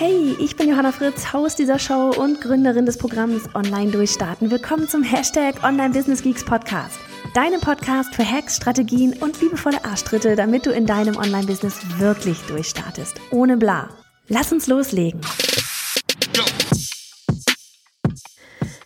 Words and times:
Hey, 0.00 0.36
ich 0.38 0.54
bin 0.54 0.68
Johanna 0.68 0.92
Fritz, 0.92 1.32
Haus 1.32 1.56
dieser 1.56 1.80
Show 1.80 2.12
und 2.16 2.40
Gründerin 2.40 2.86
des 2.86 2.98
Programms 2.98 3.52
Online 3.56 3.90
Durchstarten. 3.90 4.48
Willkommen 4.48 4.86
zum 4.86 5.02
Hashtag 5.02 5.64
Online 5.64 5.92
Business 5.92 6.22
Geeks 6.22 6.44
Podcast. 6.44 7.00
Deinem 7.34 7.60
Podcast 7.60 8.14
für 8.14 8.24
Hacks, 8.24 8.54
Strategien 8.54 9.14
und 9.20 9.40
liebevolle 9.40 9.84
Arschtritte, 9.84 10.36
damit 10.36 10.66
du 10.66 10.70
in 10.70 10.86
deinem 10.86 11.16
Online-Business 11.16 11.98
wirklich 11.98 12.38
durchstartest. 12.42 13.20
Ohne 13.32 13.56
bla. 13.56 13.88
Lass 14.28 14.52
uns 14.52 14.68
loslegen. 14.68 15.20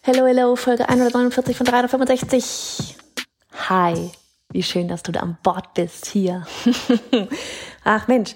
Hello, 0.01 0.27
hello, 0.27 0.57
Folge 0.57 0.89
149 0.89 1.55
von 1.55 1.67
365. 1.67 2.97
Hi, 3.69 4.11
wie 4.51 4.63
schön, 4.63 4.89
dass 4.89 5.03
du 5.03 5.13
da 5.13 5.21
an 5.21 5.37
Bord 5.43 5.75
bist 5.75 6.07
hier. 6.07 6.47
Ach 7.85 8.09
Mensch. 8.09 8.35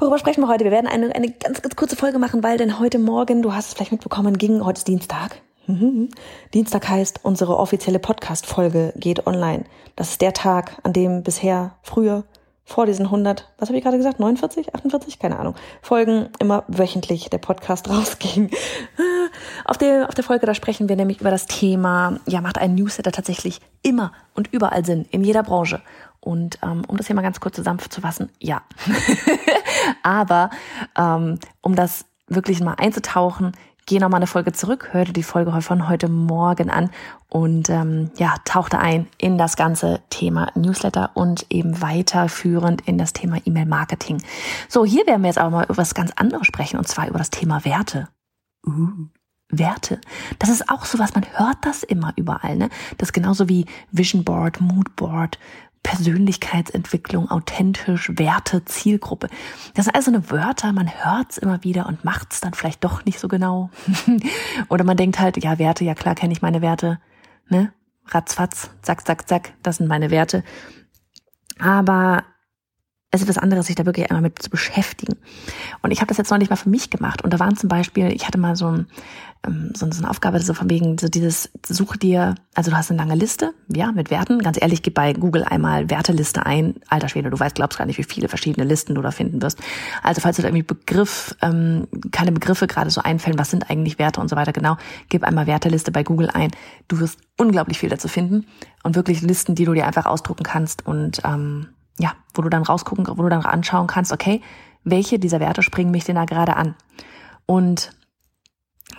Worüber 0.00 0.16
sprechen 0.18 0.42
wir 0.42 0.48
heute? 0.48 0.62
Wir 0.62 0.70
werden 0.70 0.86
eine, 0.86 1.12
eine 1.12 1.28
ganz, 1.28 1.60
ganz 1.60 1.74
kurze 1.74 1.96
Folge 1.96 2.20
machen, 2.20 2.44
weil 2.44 2.56
denn 2.56 2.78
heute 2.78 3.00
Morgen, 3.00 3.42
du 3.42 3.52
hast 3.52 3.66
es 3.66 3.74
vielleicht 3.74 3.90
mitbekommen, 3.90 4.38
ging, 4.38 4.64
heute 4.64 4.78
ist 4.78 4.86
Dienstag. 4.86 5.40
Mhm. 5.66 6.10
Dienstag 6.54 6.88
heißt, 6.88 7.20
unsere 7.24 7.56
offizielle 7.56 7.98
Podcast-Folge 7.98 8.92
geht 8.94 9.26
online. 9.26 9.64
Das 9.96 10.10
ist 10.10 10.20
der 10.20 10.32
Tag, 10.32 10.78
an 10.84 10.92
dem 10.92 11.24
bisher 11.24 11.74
früher 11.82 12.22
vor 12.64 12.86
diesen 12.86 13.06
100, 13.06 13.48
was 13.58 13.70
habe 13.70 13.78
ich 13.78 13.82
gerade 13.82 13.96
gesagt, 13.96 14.20
49, 14.20 14.72
48, 14.72 15.18
keine 15.18 15.38
Ahnung, 15.40 15.56
Folgen 15.82 16.28
immer 16.38 16.62
wöchentlich 16.68 17.28
der 17.28 17.38
Podcast 17.38 17.88
rausging. 17.90 18.52
Auf 19.64 19.78
der, 19.78 20.08
auf 20.08 20.14
der 20.14 20.22
Folge, 20.22 20.46
da 20.46 20.54
sprechen 20.54 20.88
wir 20.88 20.94
nämlich 20.94 21.20
über 21.20 21.30
das 21.30 21.46
Thema, 21.46 22.20
ja, 22.26 22.40
macht 22.40 22.58
ein 22.58 22.76
Newsletter 22.76 23.10
tatsächlich 23.10 23.60
immer 23.82 24.12
und 24.34 24.52
überall 24.52 24.84
Sinn, 24.84 25.06
in 25.10 25.24
jeder 25.24 25.42
Branche. 25.42 25.82
Und 26.20 26.58
ähm, 26.62 26.82
um 26.86 26.96
das 26.96 27.06
hier 27.06 27.16
mal 27.16 27.22
ganz 27.22 27.40
kurz 27.40 27.56
zusammenzufassen, 27.56 28.30
ja. 28.38 28.62
Aber 30.02 30.50
ähm, 30.96 31.38
um 31.60 31.74
das 31.74 32.04
wirklich 32.28 32.60
mal 32.60 32.74
einzutauchen, 32.74 33.52
geh 33.88 33.98
noch 33.98 34.10
mal 34.10 34.18
eine 34.18 34.26
Folge 34.26 34.52
zurück, 34.52 34.90
hör 34.92 35.06
dir 35.06 35.14
die 35.14 35.22
Folge 35.22 35.60
von 35.62 35.88
heute 35.88 36.08
Morgen 36.08 36.68
an 36.68 36.90
und 37.30 37.70
ähm, 37.70 38.10
ja, 38.16 38.34
tauchte 38.44 38.78
ein 38.78 39.08
in 39.16 39.38
das 39.38 39.56
ganze 39.56 40.00
Thema 40.10 40.52
Newsletter 40.54 41.10
und 41.14 41.46
eben 41.48 41.80
weiterführend 41.80 42.86
in 42.86 42.98
das 42.98 43.14
Thema 43.14 43.38
E-Mail-Marketing. 43.44 44.22
So, 44.68 44.84
hier 44.84 45.06
werden 45.06 45.22
wir 45.22 45.28
jetzt 45.28 45.38
aber 45.38 45.50
mal 45.50 45.64
über 45.64 45.78
was 45.78 45.94
ganz 45.94 46.12
anderes 46.16 46.46
sprechen 46.46 46.78
und 46.78 46.86
zwar 46.86 47.08
über 47.08 47.18
das 47.18 47.30
Thema 47.30 47.64
Werte. 47.64 48.08
Uh. 48.66 49.08
Werte. 49.50 49.98
Das 50.38 50.50
ist 50.50 50.68
auch 50.68 50.84
so 50.84 50.98
was, 50.98 51.14
man 51.14 51.24
hört 51.38 51.56
das 51.62 51.82
immer 51.82 52.12
überall, 52.16 52.56
ne? 52.56 52.68
Das 52.98 53.08
ist 53.08 53.12
genauso 53.14 53.48
wie 53.48 53.64
Vision 53.90 54.22
Board, 54.22 54.60
Mood 54.60 54.94
Board, 54.94 55.38
Persönlichkeitsentwicklung, 55.82 57.30
authentisch, 57.30 58.10
Werte, 58.14 58.64
Zielgruppe. 58.64 59.28
Das 59.74 59.86
sind 59.86 59.94
also 59.94 60.10
eine 60.10 60.30
Wörter, 60.30 60.72
man 60.72 60.88
hört's 60.88 61.38
immer 61.38 61.64
wieder 61.64 61.86
und 61.86 62.04
macht's 62.04 62.40
dann 62.40 62.54
vielleicht 62.54 62.84
doch 62.84 63.04
nicht 63.04 63.18
so 63.18 63.28
genau. 63.28 63.70
Oder 64.68 64.84
man 64.84 64.96
denkt 64.96 65.18
halt, 65.18 65.42
ja, 65.42 65.58
Werte, 65.58 65.84
ja 65.84 65.94
klar 65.94 66.14
kenne 66.14 66.32
ich 66.32 66.42
meine 66.42 66.62
Werte, 66.62 66.98
ne? 67.48 67.72
Ratzfatz, 68.06 68.70
zack, 68.82 69.06
zack, 69.06 69.28
zack, 69.28 69.52
das 69.62 69.76
sind 69.76 69.88
meine 69.88 70.10
Werte. 70.10 70.42
Aber 71.58 72.24
es 73.10 73.22
ist 73.22 73.28
was 73.28 73.38
anderes, 73.38 73.66
sich 73.66 73.76
da 73.76 73.86
wirklich 73.86 74.10
einmal 74.10 74.20
mit 74.20 74.40
zu 74.40 74.50
beschäftigen. 74.50 75.16
Und 75.80 75.92
ich 75.92 76.00
habe 76.00 76.08
das 76.08 76.18
jetzt 76.18 76.30
nicht 76.30 76.50
mal 76.50 76.56
für 76.56 76.68
mich 76.68 76.90
gemacht. 76.90 77.24
Und 77.24 77.32
da 77.32 77.38
waren 77.38 77.56
zum 77.56 77.70
Beispiel, 77.70 78.12
ich 78.12 78.26
hatte 78.26 78.36
mal 78.36 78.54
so, 78.54 78.66
ein, 78.66 78.86
ähm, 79.46 79.72
so, 79.74 79.86
eine 79.86 80.10
Aufgabe, 80.10 80.38
so 80.40 80.52
von 80.52 80.68
wegen, 80.68 80.98
so 80.98 81.08
dieses, 81.08 81.50
such 81.66 81.96
dir, 81.96 82.34
also 82.54 82.70
du 82.70 82.76
hast 82.76 82.90
eine 82.90 82.98
lange 82.98 83.14
Liste, 83.14 83.54
ja, 83.74 83.92
mit 83.92 84.10
Werten. 84.10 84.40
Ganz 84.40 84.60
ehrlich, 84.60 84.82
gib 84.82 84.92
bei 84.92 85.14
Google 85.14 85.44
einmal 85.44 85.88
Werteliste 85.88 86.44
ein. 86.44 86.74
Alter 86.88 87.08
Schwede, 87.08 87.30
du 87.30 87.40
weißt, 87.40 87.54
glaubst 87.54 87.78
gar 87.78 87.86
nicht, 87.86 87.96
wie 87.96 88.04
viele 88.04 88.28
verschiedene 88.28 88.66
Listen 88.66 88.94
du 88.94 89.00
da 89.00 89.10
finden 89.10 89.40
wirst. 89.40 89.58
Also 90.02 90.20
falls 90.20 90.36
du 90.36 90.42
da 90.42 90.48
irgendwie 90.48 90.64
Begriff, 90.64 91.34
ähm, 91.40 91.88
keine 92.12 92.32
Begriffe 92.32 92.66
gerade 92.66 92.90
so 92.90 93.00
einfällen, 93.00 93.38
was 93.38 93.50
sind 93.50 93.70
eigentlich 93.70 93.98
Werte 93.98 94.20
und 94.20 94.28
so 94.28 94.36
weiter, 94.36 94.52
genau, 94.52 94.76
gib 95.08 95.24
einmal 95.24 95.46
Werteliste 95.46 95.92
bei 95.92 96.02
Google 96.02 96.28
ein. 96.28 96.50
Du 96.88 97.00
wirst 97.00 97.20
unglaublich 97.38 97.78
viel 97.78 97.88
dazu 97.88 98.08
finden. 98.08 98.44
Und 98.82 98.96
wirklich 98.96 99.22
Listen, 99.22 99.54
die 99.54 99.64
du 99.64 99.72
dir 99.72 99.86
einfach 99.86 100.04
ausdrucken 100.04 100.44
kannst 100.44 100.86
und 100.86 101.22
ähm, 101.24 101.68
ja, 101.98 102.12
wo 102.34 102.42
du 102.42 102.48
dann 102.48 102.62
rausgucken, 102.62 103.06
wo 103.06 103.22
du 103.22 103.28
dann 103.28 103.44
anschauen 103.44 103.86
kannst, 103.86 104.12
okay, 104.12 104.40
welche 104.84 105.18
dieser 105.18 105.40
Werte 105.40 105.62
springen 105.62 105.90
mich 105.90 106.04
denn 106.04 106.16
da 106.16 106.24
gerade 106.24 106.56
an? 106.56 106.74
Und 107.46 107.90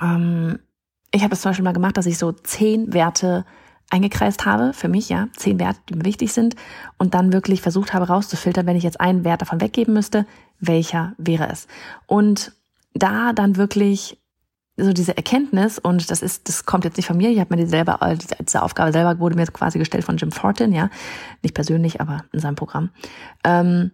ähm, 0.02 0.60
ich 1.12 1.24
habe 1.24 1.34
es 1.34 1.42
zum 1.42 1.50
Beispiel 1.50 1.64
mal 1.64 1.74
gemacht, 1.74 1.98
dass 1.98 2.06
ich 2.06 2.18
so 2.18 2.32
zehn 2.32 2.94
Werte 2.94 3.46
eingekreist 3.90 4.46
habe, 4.46 4.74
für 4.74 4.88
mich, 4.88 5.10
ja, 5.10 5.28
zehn 5.36 5.60
Werte, 5.60 5.80
die 5.90 5.96
mir 5.96 6.06
wichtig 6.06 6.32
sind, 6.32 6.56
und 6.98 7.14
dann 7.14 7.34
wirklich 7.34 7.62
versucht 7.62 7.94
habe 7.94 8.08
rauszufiltern, 8.08 8.68
wenn 8.68 8.76
ich 8.76 8.84
jetzt 8.84 9.02
einen 9.02 9.24
Wert 9.24 9.42
davon 9.42 9.62
weggeben 9.62 9.94
müsste, 9.94 10.28
welcher 10.60 11.14
wäre 11.18 11.50
es? 11.50 11.68
Und 12.06 12.52
da 12.94 13.34
dann 13.34 13.56
wirklich 13.56 14.19
so 14.80 14.94
diese 14.94 15.16
Erkenntnis, 15.16 15.80
und 15.80 16.10
das 16.10 16.22
ist, 16.22 16.48
das 16.50 16.66
kommt 16.66 16.86
jetzt 16.86 16.98
nicht 16.98 17.08
von 17.08 17.18
mir, 17.18 17.30
ich 17.30 17.40
habe 17.40 17.56
mir 17.56 17.64
die 17.64 17.70
selber, 17.70 18.00
diese 18.42 18.62
Aufgabe 18.62 18.92
selber 18.92 19.20
wurde 19.20 19.36
mir 19.36 19.46
quasi 19.48 19.80
gestellt 19.80 20.04
von 20.04 20.18
Jim 20.18 20.32
Fortin, 20.32 20.74
ja, 20.74 20.90
nicht 21.42 21.56
persönlich, 21.56 22.02
aber 22.02 22.26
in 22.32 22.40
seinem 22.40 22.56
Programm. 22.56 22.90
Ähm, 23.44 23.92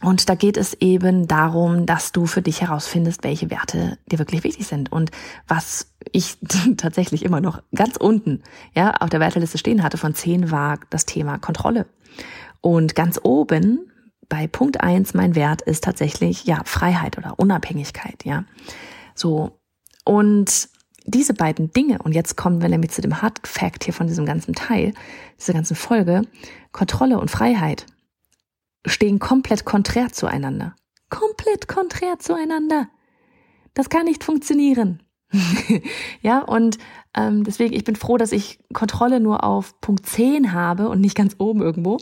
und 0.00 0.28
da 0.28 0.36
geht 0.36 0.56
es 0.56 0.74
eben 0.74 1.26
darum, 1.26 1.84
dass 1.84 2.12
du 2.12 2.26
für 2.26 2.40
dich 2.40 2.60
herausfindest, 2.60 3.24
welche 3.24 3.50
Werte 3.50 3.98
dir 4.06 4.20
wirklich 4.20 4.44
wichtig 4.44 4.66
sind. 4.66 4.92
Und 4.92 5.10
was 5.48 5.92
ich 6.12 6.38
tatsächlich 6.76 7.24
immer 7.24 7.40
noch 7.40 7.62
ganz 7.74 7.96
unten, 7.96 8.42
ja, 8.74 8.94
auf 8.94 9.10
der 9.10 9.20
Werteliste 9.20 9.58
stehen 9.58 9.82
hatte 9.82 9.98
von 9.98 10.14
zehn 10.14 10.52
war 10.52 10.78
das 10.90 11.04
Thema 11.04 11.38
Kontrolle. 11.38 11.86
Und 12.60 12.94
ganz 12.94 13.18
oben 13.22 13.90
bei 14.28 14.46
Punkt 14.46 14.80
eins 14.80 15.14
mein 15.14 15.34
Wert 15.34 15.62
ist 15.62 15.82
tatsächlich, 15.82 16.44
ja, 16.44 16.62
Freiheit 16.64 17.18
oder 17.18 17.38
Unabhängigkeit, 17.38 18.24
ja. 18.24 18.44
So, 19.14 19.57
und 20.08 20.70
diese 21.04 21.34
beiden 21.34 21.70
Dinge, 21.70 21.98
und 22.02 22.14
jetzt 22.14 22.34
kommen 22.34 22.62
wir 22.62 22.70
nämlich 22.70 22.92
zu 22.92 23.02
dem 23.02 23.20
Hard 23.20 23.46
Fact 23.46 23.84
hier 23.84 23.92
von 23.92 24.06
diesem 24.06 24.24
ganzen 24.24 24.54
Teil, 24.54 24.94
dieser 25.38 25.52
ganzen 25.52 25.76
Folge, 25.76 26.22
Kontrolle 26.72 27.20
und 27.20 27.30
Freiheit 27.30 27.84
stehen 28.86 29.18
komplett 29.18 29.66
konträr 29.66 30.10
zueinander. 30.10 30.74
Komplett 31.10 31.68
konträr 31.68 32.18
zueinander. 32.18 32.88
Das 33.74 33.90
kann 33.90 34.06
nicht 34.06 34.24
funktionieren. 34.24 35.02
ja, 36.22 36.38
und 36.38 36.78
ähm, 37.14 37.44
deswegen, 37.44 37.74
ich 37.74 37.84
bin 37.84 37.94
froh, 37.94 38.16
dass 38.16 38.32
ich 38.32 38.60
Kontrolle 38.72 39.20
nur 39.20 39.44
auf 39.44 39.78
Punkt 39.82 40.06
10 40.06 40.54
habe 40.54 40.88
und 40.88 41.02
nicht 41.02 41.16
ganz 41.16 41.36
oben 41.36 41.60
irgendwo. 41.60 41.98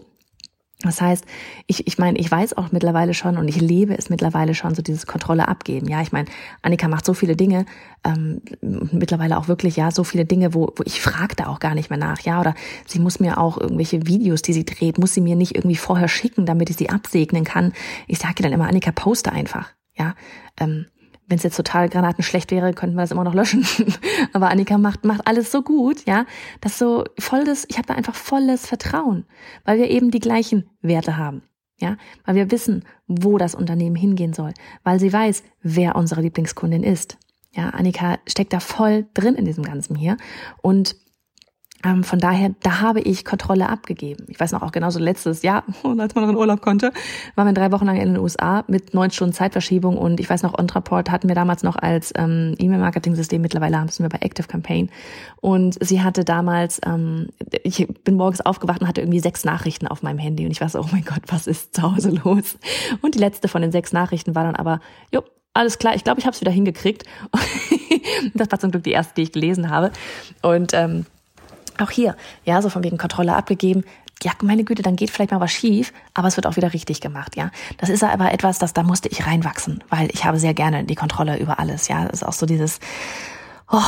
Das 0.82 1.00
heißt, 1.00 1.24
ich, 1.66 1.86
ich 1.86 1.96
meine, 1.96 2.18
ich 2.18 2.30
weiß 2.30 2.56
auch 2.58 2.70
mittlerweile 2.70 3.14
schon 3.14 3.38
und 3.38 3.48
ich 3.48 3.58
lebe 3.58 3.96
es 3.96 4.10
mittlerweile 4.10 4.54
schon, 4.54 4.74
so 4.74 4.82
dieses 4.82 5.06
Kontrolle 5.06 5.48
abgeben. 5.48 5.88
Ja, 5.88 6.02
ich 6.02 6.12
meine, 6.12 6.28
Annika 6.60 6.86
macht 6.86 7.06
so 7.06 7.14
viele 7.14 7.34
Dinge, 7.34 7.64
ähm, 8.04 8.42
mittlerweile 8.60 9.38
auch 9.38 9.48
wirklich, 9.48 9.76
ja, 9.76 9.90
so 9.90 10.04
viele 10.04 10.26
Dinge, 10.26 10.52
wo, 10.52 10.72
wo 10.76 10.82
ich 10.84 11.00
frage 11.00 11.34
da 11.34 11.46
auch 11.46 11.60
gar 11.60 11.74
nicht 11.74 11.88
mehr 11.88 11.98
nach, 11.98 12.20
ja, 12.20 12.40
oder 12.40 12.54
sie 12.86 12.98
muss 12.98 13.20
mir 13.20 13.38
auch 13.38 13.56
irgendwelche 13.58 14.06
Videos, 14.06 14.42
die 14.42 14.52
sie 14.52 14.66
dreht, 14.66 14.98
muss 14.98 15.14
sie 15.14 15.22
mir 15.22 15.34
nicht 15.34 15.54
irgendwie 15.54 15.76
vorher 15.76 16.08
schicken, 16.08 16.44
damit 16.44 16.68
ich 16.68 16.76
sie 16.76 16.90
absegnen 16.90 17.44
kann. 17.44 17.72
Ich 18.06 18.18
sage 18.18 18.42
dann 18.42 18.52
immer, 18.52 18.68
Annika, 18.68 18.92
poste 18.92 19.32
einfach, 19.32 19.70
ja. 19.94 20.14
Ähm, 20.60 20.86
wenn 21.26 21.38
es 21.38 21.42
jetzt 21.42 21.56
total 21.56 21.88
granatenschlecht 21.88 22.50
wäre, 22.50 22.72
könnten 22.72 22.96
wir 22.96 23.02
das 23.02 23.10
immer 23.10 23.24
noch 23.24 23.34
löschen. 23.34 23.66
Aber 24.32 24.50
Annika 24.50 24.78
macht, 24.78 25.04
macht 25.04 25.26
alles 25.26 25.50
so 25.50 25.62
gut, 25.62 26.06
ja, 26.06 26.24
dass 26.60 26.78
so 26.78 27.04
volles, 27.18 27.66
ich 27.68 27.78
habe 27.78 27.86
da 27.86 27.94
einfach 27.94 28.14
volles 28.14 28.66
Vertrauen, 28.66 29.24
weil 29.64 29.78
wir 29.78 29.90
eben 29.90 30.10
die 30.10 30.20
gleichen 30.20 30.68
Werte 30.82 31.16
haben. 31.16 31.42
Ja, 31.78 31.98
weil 32.24 32.36
wir 32.36 32.50
wissen, 32.50 32.84
wo 33.06 33.36
das 33.36 33.54
Unternehmen 33.54 33.96
hingehen 33.96 34.32
soll, 34.32 34.54
weil 34.82 34.98
sie 34.98 35.12
weiß, 35.12 35.42
wer 35.60 35.96
unsere 35.96 36.22
Lieblingskundin 36.22 36.82
ist. 36.82 37.18
Ja, 37.52 37.70
Annika 37.70 38.18
steckt 38.26 38.54
da 38.54 38.60
voll 38.60 39.06
drin 39.12 39.34
in 39.34 39.44
diesem 39.44 39.62
Ganzen 39.62 39.94
hier 39.94 40.16
und 40.62 40.96
ähm, 41.86 42.02
von 42.02 42.18
daher, 42.18 42.52
da 42.62 42.80
habe 42.80 43.00
ich 43.00 43.24
Kontrolle 43.24 43.68
abgegeben. 43.68 44.24
Ich 44.28 44.40
weiß 44.40 44.52
noch 44.52 44.62
auch 44.62 44.72
genauso 44.72 44.98
letztes 44.98 45.42
Jahr, 45.42 45.62
als 45.98 46.14
man 46.14 46.24
noch 46.24 46.30
in 46.30 46.36
Urlaub 46.36 46.60
konnte, 46.60 46.92
waren 47.36 47.46
wir 47.46 47.54
drei 47.54 47.70
Wochen 47.70 47.86
lang 47.86 47.96
in 47.96 48.14
den 48.14 48.18
USA 48.18 48.64
mit 48.66 48.92
neun 48.92 49.10
Stunden 49.10 49.32
Zeitverschiebung 49.32 49.96
und 49.96 50.18
ich 50.18 50.28
weiß 50.28 50.42
noch, 50.42 50.58
Ontraport 50.58 51.10
hatten 51.10 51.28
wir 51.28 51.36
damals 51.36 51.62
noch 51.62 51.76
als 51.76 52.12
ähm, 52.16 52.54
E-Mail-Marketing-System, 52.58 53.40
mittlerweile 53.40 53.78
haben 53.78 53.90
wir 53.96 54.08
bei 54.08 54.18
Active 54.20 54.48
Campaign 54.48 54.90
und 55.40 55.76
sie 55.80 56.02
hatte 56.02 56.24
damals, 56.24 56.80
ähm, 56.84 57.28
ich 57.62 57.86
bin 58.04 58.16
morgens 58.16 58.40
aufgewacht 58.40 58.80
und 58.80 58.88
hatte 58.88 59.02
irgendwie 59.02 59.20
sechs 59.20 59.44
Nachrichten 59.44 59.86
auf 59.86 60.02
meinem 60.02 60.18
Handy 60.18 60.44
und 60.44 60.50
ich 60.50 60.60
war 60.60 60.68
so, 60.68 60.80
oh 60.80 60.88
mein 60.90 61.04
Gott, 61.04 61.22
was 61.28 61.46
ist 61.46 61.76
zu 61.76 61.82
Hause 61.82 62.10
los? 62.24 62.58
Und 63.00 63.14
die 63.14 63.20
letzte 63.20 63.46
von 63.48 63.62
den 63.62 63.70
sechs 63.70 63.92
Nachrichten 63.92 64.34
war 64.34 64.44
dann 64.44 64.56
aber, 64.56 64.80
jo, 65.12 65.22
alles 65.54 65.78
klar, 65.78 65.94
ich 65.94 66.04
glaube, 66.04 66.20
ich 66.20 66.26
habe 66.26 66.34
es 66.34 66.40
wieder 66.40 66.50
hingekriegt. 66.50 67.04
das 68.34 68.50
war 68.50 68.58
zum 68.58 68.72
Glück 68.72 68.82
die 68.82 68.90
erste, 68.90 69.14
die 69.14 69.22
ich 69.22 69.32
gelesen 69.32 69.70
habe. 69.70 69.90
Und 70.42 70.74
ähm, 70.74 71.06
auch 71.82 71.90
hier, 71.90 72.16
ja, 72.44 72.60
so 72.62 72.68
von 72.68 72.84
wegen 72.84 72.98
Kontrolle 72.98 73.34
abgegeben. 73.34 73.84
Ja, 74.22 74.32
meine 74.42 74.64
Güte, 74.64 74.82
dann 74.82 74.96
geht 74.96 75.10
vielleicht 75.10 75.30
mal 75.30 75.40
was 75.40 75.52
schief, 75.52 75.92
aber 76.14 76.28
es 76.28 76.36
wird 76.36 76.46
auch 76.46 76.56
wieder 76.56 76.72
richtig 76.72 77.00
gemacht, 77.00 77.36
ja. 77.36 77.50
Das 77.76 77.90
ist 77.90 78.02
aber 78.02 78.32
etwas, 78.32 78.58
das 78.58 78.72
da 78.72 78.82
musste 78.82 79.08
ich 79.08 79.26
reinwachsen, 79.26 79.84
weil 79.90 80.08
ich 80.12 80.24
habe 80.24 80.38
sehr 80.38 80.54
gerne 80.54 80.84
die 80.84 80.94
Kontrolle 80.94 81.38
über 81.38 81.58
alles, 81.58 81.88
ja. 81.88 82.04
Das 82.04 82.22
ist 82.22 82.22
auch 82.22 82.32
so 82.32 82.46
dieses, 82.46 82.80
oh, 83.70 83.82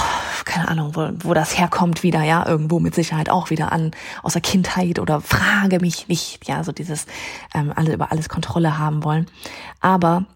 keine 0.45 0.69
Ahnung, 0.69 0.95
wo, 0.95 1.09
wo 1.21 1.35
das 1.35 1.59
herkommt 1.59 2.03
wieder, 2.03 2.23
ja, 2.23 2.47
irgendwo 2.47 2.81
mit 2.81 2.95
Sicherheit 2.95 3.31
auch 3.31 3.51
wieder 3.51 3.73
an, 3.73 3.93
aus 4.23 4.35
der 4.35 4.43
Kindheit 4.43 4.99
oder 4.99 5.21
frage 5.21 5.81
mich 5.81 6.09
nicht, 6.09 6.47
ja, 6.47 6.65
so 6.65 6.73
dieses 6.73 7.07
ähm, 7.55 7.73
alle 7.75 7.95
über 7.95 8.13
alles 8.13 8.29
Kontrolle 8.29 8.79
haben 8.79 9.05
wollen. 9.05 9.27
Aber 9.81 10.27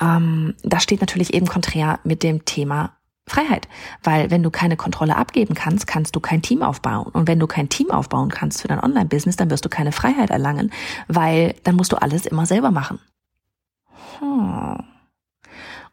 ähm, 0.00 0.54
das 0.62 0.82
steht 0.82 1.00
natürlich 1.00 1.34
eben 1.34 1.46
konträr 1.46 2.00
mit 2.04 2.22
dem 2.22 2.44
Thema 2.44 2.95
Freiheit. 3.26 3.68
Weil 4.02 4.30
wenn 4.30 4.42
du 4.42 4.50
keine 4.50 4.76
Kontrolle 4.76 5.16
abgeben 5.16 5.54
kannst, 5.54 5.86
kannst 5.86 6.14
du 6.14 6.20
kein 6.20 6.42
Team 6.42 6.62
aufbauen. 6.62 7.06
Und 7.06 7.26
wenn 7.26 7.40
du 7.40 7.46
kein 7.46 7.68
Team 7.68 7.90
aufbauen 7.90 8.30
kannst 8.30 8.62
für 8.62 8.68
dein 8.68 8.80
Online-Business, 8.80 9.36
dann 9.36 9.50
wirst 9.50 9.64
du 9.64 9.68
keine 9.68 9.92
Freiheit 9.92 10.30
erlangen, 10.30 10.72
weil 11.08 11.54
dann 11.64 11.76
musst 11.76 11.92
du 11.92 11.96
alles 12.00 12.26
immer 12.26 12.46
selber 12.46 12.70
machen. 12.70 13.00
Hm. 14.20 14.84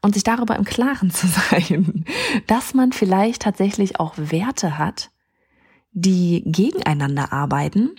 Und 0.01 0.13
sich 0.13 0.23
darüber 0.23 0.55
im 0.55 0.65
Klaren 0.65 1.11
zu 1.11 1.27
sein, 1.49 2.05
dass 2.47 2.73
man 2.73 2.91
vielleicht 2.91 3.41
tatsächlich 3.41 3.99
auch 3.99 4.13
Werte 4.17 4.77
hat, 4.77 5.09
die 5.91 6.43
gegeneinander 6.45 7.31
arbeiten, 7.33 7.91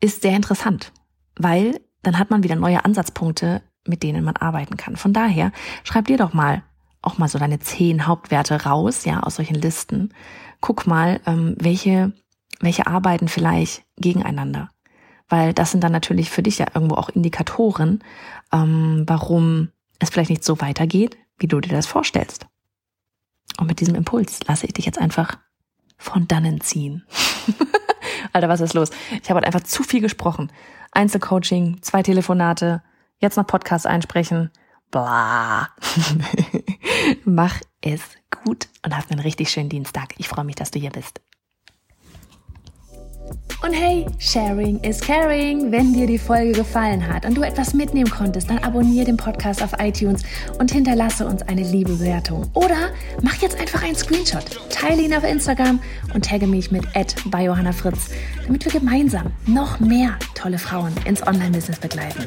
ist 0.00 0.22
sehr 0.22 0.36
interessant, 0.36 0.92
weil 1.36 1.80
dann 2.02 2.18
hat 2.18 2.30
man 2.30 2.42
wieder 2.42 2.56
neue 2.56 2.84
Ansatzpunkte, 2.84 3.62
mit 3.86 4.02
denen 4.02 4.24
man 4.24 4.36
arbeiten 4.36 4.76
kann. 4.76 4.96
Von 4.96 5.12
daher, 5.12 5.52
schreib 5.84 6.06
dir 6.06 6.16
doch 6.16 6.32
mal 6.32 6.62
auch 7.02 7.18
mal 7.18 7.28
so 7.28 7.38
deine 7.38 7.58
zehn 7.58 8.06
Hauptwerte 8.06 8.64
raus, 8.64 9.04
ja, 9.04 9.20
aus 9.20 9.36
solchen 9.36 9.56
Listen. 9.56 10.12
Guck 10.60 10.86
mal, 10.86 11.20
ähm, 11.26 11.54
welche, 11.58 12.12
welche 12.60 12.86
arbeiten 12.86 13.28
vielleicht 13.28 13.84
gegeneinander. 13.96 14.68
Weil 15.28 15.54
das 15.54 15.70
sind 15.70 15.82
dann 15.82 15.92
natürlich 15.92 16.30
für 16.30 16.42
dich 16.42 16.58
ja 16.58 16.66
irgendwo 16.74 16.96
auch 16.96 17.08
Indikatoren, 17.08 18.02
ähm, 18.52 19.04
warum 19.06 19.70
es 19.98 20.10
vielleicht 20.10 20.30
nicht 20.30 20.44
so 20.44 20.60
weitergeht, 20.60 21.16
wie 21.38 21.46
du 21.46 21.60
dir 21.60 21.72
das 21.72 21.86
vorstellst. 21.86 22.46
Und 23.58 23.66
mit 23.66 23.80
diesem 23.80 23.94
Impuls 23.94 24.40
lasse 24.46 24.66
ich 24.66 24.72
dich 24.72 24.86
jetzt 24.86 24.98
einfach 24.98 25.38
von 25.96 26.26
dannen 26.26 26.60
ziehen. 26.60 27.04
Alter, 28.32 28.48
was 28.48 28.60
ist 28.60 28.74
los? 28.74 28.90
Ich 29.22 29.30
habe 29.30 29.36
halt 29.36 29.46
einfach 29.46 29.62
zu 29.62 29.82
viel 29.82 30.00
gesprochen. 30.00 30.50
Einzelcoaching, 30.92 31.82
zwei 31.82 32.02
Telefonate, 32.02 32.82
jetzt 33.18 33.36
noch 33.36 33.46
Podcast 33.46 33.86
einsprechen 33.86 34.50
bla. 34.90 35.68
Mach 37.24 37.60
es 37.80 38.02
gut 38.44 38.68
und 38.84 38.96
hab 38.96 39.10
einen 39.10 39.20
richtig 39.20 39.50
schönen 39.50 39.68
Dienstag. 39.68 40.14
Ich 40.18 40.28
freue 40.28 40.44
mich, 40.44 40.56
dass 40.56 40.70
du 40.70 40.78
hier 40.78 40.90
bist. 40.90 41.20
Und 43.62 43.74
hey, 43.74 44.06
Sharing 44.18 44.80
is 44.80 45.00
Caring. 45.00 45.70
Wenn 45.70 45.92
dir 45.92 46.06
die 46.06 46.18
Folge 46.18 46.52
gefallen 46.52 47.06
hat 47.06 47.26
und 47.26 47.36
du 47.36 47.42
etwas 47.42 47.74
mitnehmen 47.74 48.10
konntest, 48.10 48.48
dann 48.48 48.58
abonniere 48.58 49.04
den 49.04 49.18
Podcast 49.18 49.62
auf 49.62 49.72
iTunes 49.78 50.22
und 50.58 50.72
hinterlasse 50.72 51.26
uns 51.26 51.42
eine 51.42 51.62
liebe 51.62 51.92
Bewertung. 51.92 52.48
Oder 52.54 52.88
mach 53.22 53.34
jetzt 53.36 53.60
einfach 53.60 53.82
einen 53.82 53.96
Screenshot, 53.96 54.44
teile 54.70 55.02
ihn 55.02 55.14
auf 55.14 55.24
Instagram 55.24 55.78
und 56.14 56.24
tagge 56.24 56.46
mich 56.46 56.70
mit 56.70 56.86
bei 57.26 57.44
Johanna 57.44 57.72
Fritz, 57.72 58.08
damit 58.46 58.64
wir 58.64 58.72
gemeinsam 58.72 59.30
noch 59.46 59.78
mehr 59.78 60.18
tolle 60.34 60.58
Frauen 60.58 60.94
ins 61.04 61.26
Online-Business 61.26 61.80
begleiten. 61.80 62.26